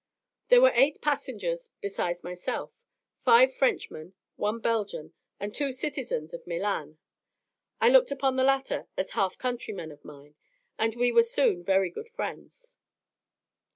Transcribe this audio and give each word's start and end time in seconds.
There 0.47 0.61
were 0.61 0.71
eight 0.73 0.99
passengers 1.03 1.69
besides 1.79 2.23
myself; 2.23 2.71
five 3.23 3.53
Frenchmen, 3.53 4.15
one 4.35 4.57
Belgian, 4.59 5.13
and 5.39 5.53
two 5.53 5.71
citizens 5.71 6.33
of 6.33 6.47
Milan. 6.47 6.97
I 7.79 7.89
looked 7.89 8.09
upon 8.09 8.35
the 8.35 8.43
latter 8.43 8.87
as 8.97 9.11
half 9.11 9.37
countrymen 9.37 9.91
of 9.91 10.03
mine, 10.03 10.33
and 10.75 10.95
we 10.95 11.11
were 11.11 11.21
soon 11.21 11.63
very 11.63 11.91
good 11.91 12.09
friends. 12.09 12.77